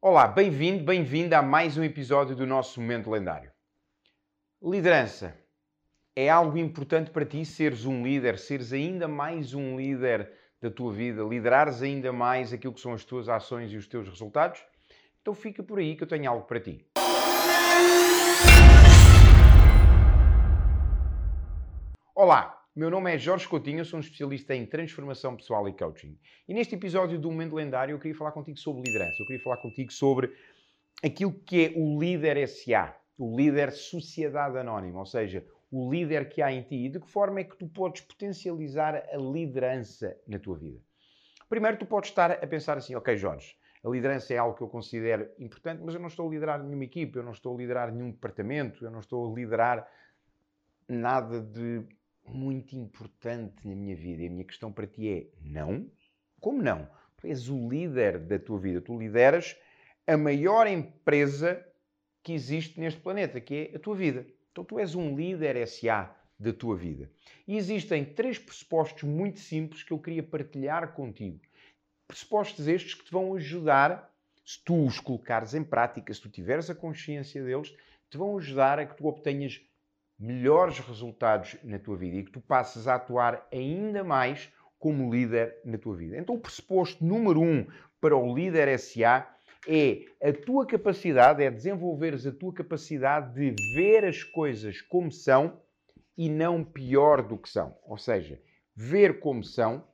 [0.00, 3.50] Olá, bem-vindo, bem-vinda a mais um episódio do nosso Momento Lendário.
[4.62, 5.36] Liderança.
[6.14, 10.30] É algo importante para ti seres um líder, seres ainda mais um líder
[10.62, 14.08] da tua vida, liderares ainda mais aquilo que são as tuas ações e os teus
[14.08, 14.64] resultados?
[15.20, 16.86] Então fica por aí que eu tenho algo para ti.
[22.14, 26.16] Olá, meu nome é Jorge Coutinho, eu sou um especialista em transformação pessoal e coaching.
[26.46, 29.16] E neste episódio do Momento Lendário eu queria falar contigo sobre liderança.
[29.20, 30.32] Eu queria falar contigo sobre
[31.02, 36.40] aquilo que é o líder SA, o líder sociedade anónima, ou seja, o líder que
[36.40, 40.38] há em ti e de que forma é que tu podes potencializar a liderança na
[40.38, 40.78] tua vida.
[41.48, 44.68] Primeiro, tu podes estar a pensar assim, ok, Jorge, a liderança é algo que eu
[44.68, 47.92] considero importante, mas eu não estou a liderar nenhuma equipe, eu não estou a liderar
[47.92, 49.84] nenhum departamento, eu não estou a liderar
[50.88, 51.84] nada de
[52.34, 54.22] muito importante na minha vida.
[54.22, 55.90] E a minha questão para ti é: não?
[56.40, 56.88] Como não?
[57.16, 58.80] Tu és o líder da tua vida.
[58.80, 59.56] Tu lideras
[60.06, 61.64] a maior empresa
[62.22, 64.26] que existe neste planeta, que é a tua vida.
[64.52, 67.10] Então tu és um líder SA da tua vida.
[67.46, 71.40] E existem três pressupostos muito simples que eu queria partilhar contigo.
[72.06, 76.70] Pressupostos estes que te vão ajudar, se tu os colocares em prática, se tu tiveres
[76.70, 77.74] a consciência deles,
[78.08, 79.60] te vão ajudar a que tu obtenhas
[80.18, 85.60] melhores resultados na tua vida e que tu passes a atuar ainda mais como líder
[85.64, 86.16] na tua vida.
[86.16, 87.66] Então, o pressuposto número um
[88.00, 89.28] para o líder SA
[89.66, 95.60] é a tua capacidade, é desenvolveres a tua capacidade de ver as coisas como são
[96.16, 97.76] e não pior do que são.
[97.82, 98.40] Ou seja,
[98.74, 99.86] ver como são,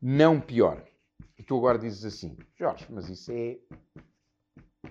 [0.00, 0.86] não pior.
[1.38, 3.58] E tu agora dizes assim, Jorge, mas isso é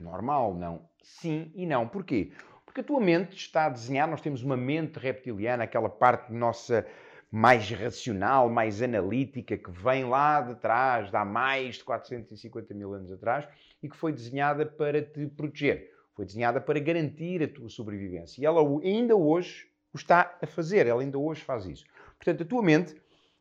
[0.00, 0.89] normal, não?
[1.02, 1.86] Sim e não.
[1.86, 2.32] Porquê?
[2.64, 6.86] Porque a tua mente está a desenhar, nós temos uma mente reptiliana, aquela parte nossa
[7.30, 12.92] mais racional, mais analítica, que vem lá de trás, de há mais de 450 mil
[12.92, 13.48] anos atrás,
[13.82, 15.90] e que foi desenhada para te proteger.
[16.14, 18.40] Foi desenhada para garantir a tua sobrevivência.
[18.40, 21.84] E ela ainda hoje o está a fazer, ela ainda hoje faz isso.
[22.16, 22.94] Portanto, a tua mente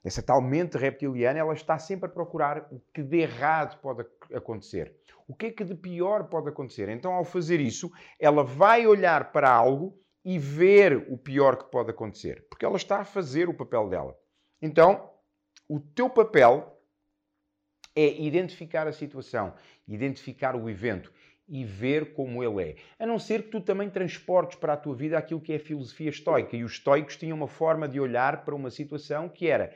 [0.04, 4.96] essa tal mente reptiliana, ela está sempre a procurar o que de errado pode acontecer.
[5.28, 6.90] O que é que de pior pode acontecer?
[6.90, 11.92] Então, ao fazer isso, ela vai olhar para algo e ver o pior que pode
[11.92, 14.18] acontecer, porque ela está a fazer o papel dela.
[14.62, 15.10] Então,
[15.68, 16.78] o teu papel
[17.96, 19.54] é identificar a situação,
[19.88, 21.12] identificar o evento
[21.48, 22.76] e ver como ele é.
[22.98, 25.60] A não ser que tu também transportes para a tua vida aquilo que é a
[25.60, 26.56] filosofia estoica.
[26.56, 29.74] E os estoicos tinham uma forma de olhar para uma situação que era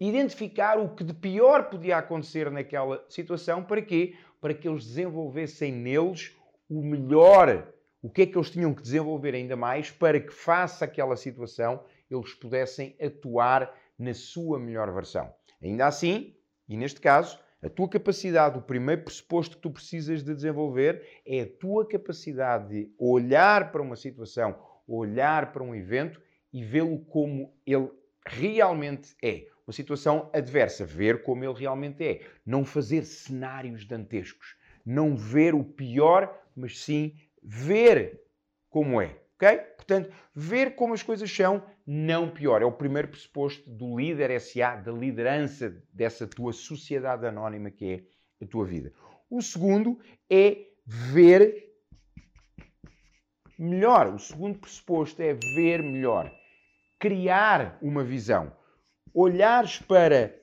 [0.00, 3.62] identificar o que de pior podia acontecer naquela situação.
[3.62, 4.14] Para quê?
[4.40, 6.36] Para que eles desenvolvessem neles
[6.68, 7.72] o melhor.
[8.02, 11.82] O que é que eles tinham que desenvolver ainda mais para que, face àquela situação,
[12.10, 15.32] eles pudessem atuar na sua melhor versão.
[15.62, 16.36] Ainda assim,
[16.68, 21.40] e neste caso, a tua capacidade, o primeiro pressuposto que tu precisas de desenvolver é
[21.40, 24.54] a tua capacidade de olhar para uma situação,
[24.86, 26.20] olhar para um evento
[26.52, 27.90] e vê-lo como ele
[28.26, 32.26] realmente é uma situação adversa, ver como ele realmente é.
[32.44, 34.56] Não fazer cenários dantescos.
[34.84, 38.20] Não ver o pior, mas sim ver
[38.68, 39.18] como é.
[39.36, 39.56] Ok?
[39.76, 42.62] Portanto, ver como as coisas são, não pior.
[42.62, 48.06] É o primeiro pressuposto do líder SA, da liderança dessa tua sociedade anónima que
[48.40, 48.92] é a tua vida.
[49.30, 49.98] O segundo
[50.30, 51.72] é ver
[53.58, 54.14] melhor.
[54.14, 56.30] O segundo pressuposto é ver melhor.
[56.98, 58.52] Criar uma visão
[59.14, 60.34] olhares para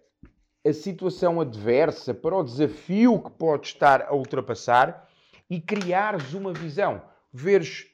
[0.65, 5.09] a situação adversa, para o desafio que pode estar a ultrapassar
[5.49, 7.01] e criares uma visão.
[7.33, 7.87] Veres,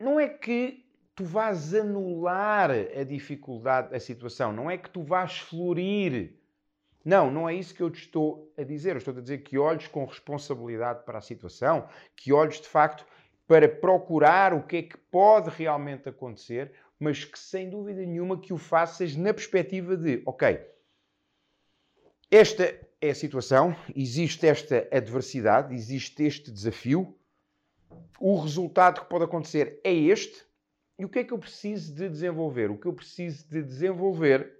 [0.00, 0.84] não é que
[1.14, 6.40] tu vás anular a dificuldade, a situação, não é que tu vás florir.
[7.04, 8.92] Não, não é isso que eu te estou a dizer.
[8.92, 13.04] Eu estou a dizer que olhes com responsabilidade para a situação, que olhes de facto
[13.46, 18.52] para procurar o que é que pode realmente acontecer, mas que sem dúvida nenhuma que
[18.52, 20.60] o faças na perspectiva de, ok,
[22.30, 27.16] esta é a situação, existe esta adversidade, existe este desafio,
[28.18, 30.44] o resultado que pode acontecer é este,
[30.98, 32.70] e o que é que eu preciso de desenvolver?
[32.70, 34.52] O que eu preciso de desenvolver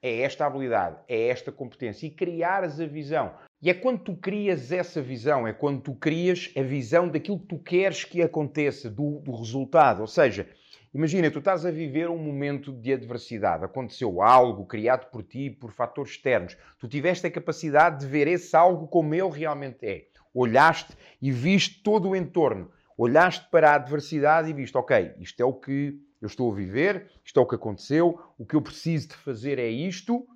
[0.00, 3.34] é esta habilidade, é esta competência e criares a visão.
[3.60, 7.46] E é quando tu crias essa visão, é quando tu crias a visão daquilo que
[7.46, 10.00] tu queres que aconteça, do, do resultado.
[10.00, 10.48] Ou seja,
[10.94, 15.70] Imagina, tu estás a viver um momento de adversidade, aconteceu algo criado por ti, por
[15.70, 16.56] fatores externos.
[16.78, 20.06] Tu tiveste a capacidade de ver esse algo como ele realmente é.
[20.32, 22.70] Olhaste e viste todo o entorno.
[22.96, 27.10] Olhaste para a adversidade e viste, ok, isto é o que eu estou a viver,
[27.24, 30.26] isto é o que aconteceu, o que eu preciso de fazer é isto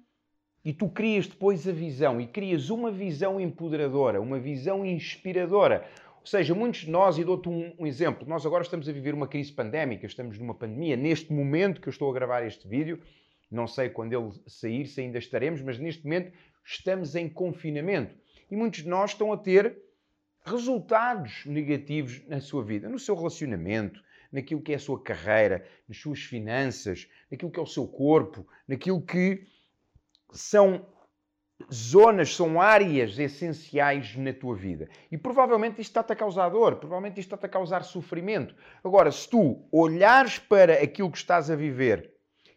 [0.65, 5.85] e tu crias depois a visão e crias uma visão empoderadora, uma visão inspiradora.
[6.23, 9.13] Ou seja, muitos de nós, e dou-te um, um, exemplo, nós agora estamos a viver
[9.13, 13.03] uma crise pandémica, estamos numa pandemia, neste momento que eu estou a gravar este vídeo,
[13.51, 16.33] não sei quando ele sair, se ainda estaremos, mas neste momento
[16.65, 18.15] estamos em confinamento.
[18.49, 19.77] E muitos de nós estão a ter
[20.45, 25.99] resultados negativos na sua vida, no seu relacionamento, naquilo que é a sua carreira, nas
[25.99, 29.45] suas finanças, naquilo que é o seu corpo, naquilo que
[30.31, 30.87] são
[31.73, 34.89] zonas, são áreas essenciais na tua vida.
[35.11, 38.55] E provavelmente isto está-te a causar dor, provavelmente isto está-te a causar sofrimento.
[38.83, 42.15] Agora, se tu olhares para aquilo que estás a viver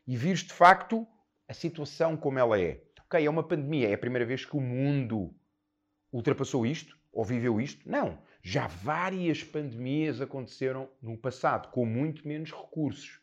[0.08, 1.08] e vires de facto
[1.48, 2.82] a situação como ela é.
[3.06, 5.34] Ok, é uma pandemia, é a primeira vez que o mundo
[6.12, 7.90] ultrapassou isto ou viveu isto?
[7.90, 8.18] Não.
[8.42, 13.20] Já várias pandemias aconteceram no passado, com muito menos recursos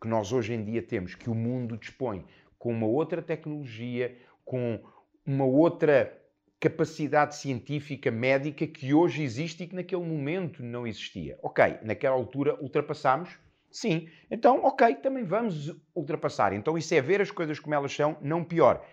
[0.00, 2.24] que nós hoje em dia temos, que o mundo dispõe,
[2.58, 4.82] com uma outra tecnologia, com
[5.30, 6.12] uma outra
[6.58, 11.38] capacidade científica, médica que hoje existe e que naquele momento não existia.
[11.40, 13.38] Ok, naquela altura ultrapassámos?
[13.70, 14.08] Sim.
[14.28, 16.52] Então, ok, também vamos ultrapassar.
[16.52, 18.84] Então isso é ver as coisas como elas são, não pior.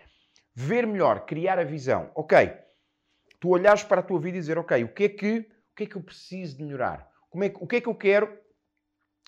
[0.54, 2.10] Ver melhor, criar a visão.
[2.14, 2.52] Ok,
[3.40, 5.84] tu olhares para a tua vida e dizer, ok, o que é que, o que,
[5.84, 7.08] é que eu preciso de melhorar?
[7.28, 8.32] Como é, o que é que eu quero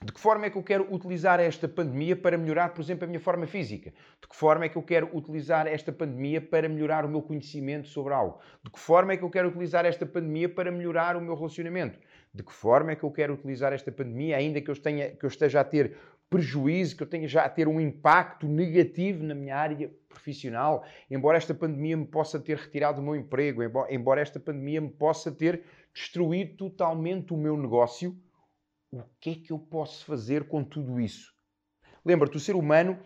[0.02, 3.06] de que forma é que eu quero utilizar esta pandemia para melhorar, por exemplo, a
[3.06, 3.92] minha forma física?
[4.18, 7.86] De que forma é que eu quero utilizar esta pandemia para melhorar o meu conhecimento
[7.86, 8.38] sobre algo?
[8.64, 11.98] De que forma é que eu quero utilizar esta pandemia para melhorar o meu relacionamento?
[12.32, 15.22] De que forma é que eu quero utilizar esta pandemia, ainda que eu, tenha, que
[15.22, 15.94] eu esteja a ter
[16.30, 21.36] prejuízo, que eu tenha já a ter um impacto negativo na minha área profissional, embora
[21.36, 25.62] esta pandemia me possa ter retirado o meu emprego, embora esta pandemia me possa ter
[25.92, 28.16] destruído totalmente o meu negócio,
[28.92, 31.32] o que é que eu posso fazer com tudo isso?
[32.04, 32.98] Lembra-te, o ser humano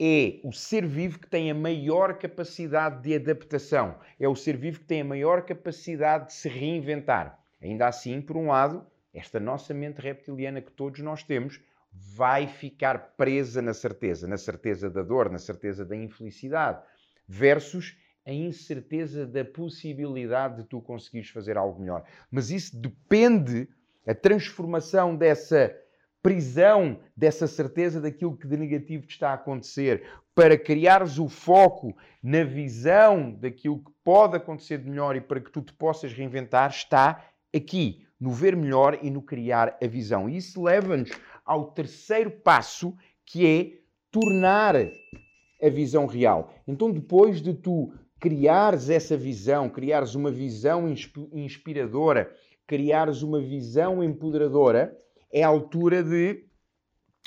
[0.00, 4.80] é o ser vivo que tem a maior capacidade de adaptação, é o ser vivo
[4.80, 7.38] que tem a maior capacidade de se reinventar.
[7.62, 11.60] Ainda assim, por um lado, esta nossa mente reptiliana que todos nós temos
[11.92, 16.82] vai ficar presa na certeza, na certeza da dor, na certeza da infelicidade,
[17.28, 22.04] versus a incerteza da possibilidade de tu conseguires fazer algo melhor.
[22.30, 23.68] Mas isso depende
[24.06, 25.74] a transformação dessa
[26.22, 30.02] prisão, dessa certeza daquilo que de negativo te está a acontecer,
[30.34, 35.50] para criares o foco na visão daquilo que pode acontecer de melhor e para que
[35.50, 37.24] tu te possas reinventar, está
[37.54, 40.28] aqui, no ver melhor e no criar a visão.
[40.28, 41.10] E isso leva-nos
[41.44, 42.94] ao terceiro passo,
[43.24, 43.80] que é
[44.10, 46.52] tornar a visão real.
[46.66, 50.86] Então, depois de tu criares essa visão, criares uma visão
[51.32, 52.30] inspiradora,
[52.70, 54.96] criares uma visão empoderadora,
[55.32, 56.44] é a altura de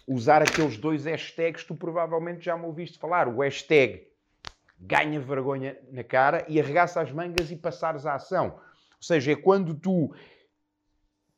[0.08, 3.28] usar aqueles dois hashtags tu provavelmente já me ouviste falar.
[3.28, 4.08] O hashtag
[4.80, 8.56] ganha vergonha na cara e arregaça as mangas e passares à ação.
[8.96, 10.16] Ou seja, é quando tu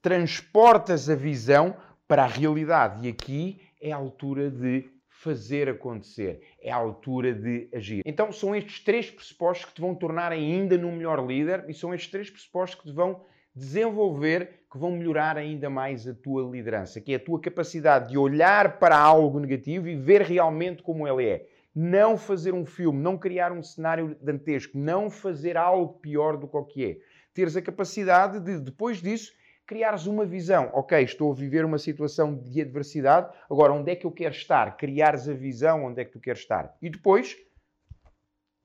[0.04, 1.76] transportas a visão
[2.08, 3.08] para a realidade.
[3.08, 8.04] E aqui é a altura de fazer acontecer, é a altura de agir.
[8.06, 11.92] Então são estes três pressupostos que te vão tornar ainda num melhor líder e são
[11.92, 13.26] estes três pressupostos que te vão
[13.56, 18.18] desenvolver que vão melhorar ainda mais a tua liderança, que é a tua capacidade de
[18.18, 21.48] olhar para algo negativo e ver realmente como ele é.
[21.74, 26.58] Não fazer um filme, não criar um cenário dantesco, não fazer algo pior do que
[26.58, 26.98] o que é.
[27.34, 29.32] Teres a capacidade de, depois disso,
[29.66, 30.70] criares uma visão.
[30.74, 34.76] Ok, estou a viver uma situação de adversidade, agora onde é que eu quero estar?
[34.78, 36.76] Criares a visão onde é que tu queres estar.
[36.82, 37.36] E depois,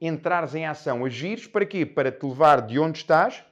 [0.01, 1.87] entrares em ação, agires para quê?
[1.87, 3.45] Para te levar de onde estás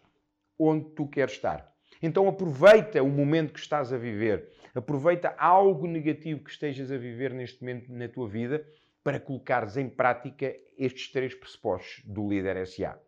[0.58, 1.72] onde tu queres estar.
[2.02, 7.32] Então aproveita o momento que estás a viver, aproveita algo negativo que estejas a viver
[7.32, 8.64] neste momento na tua vida
[9.02, 13.00] para colocares em prática estes três pressupostos do líder SA.